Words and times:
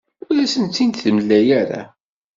Ur 0.29 0.35
asent-tt-id-temla 0.43 1.39
ara. 1.61 1.81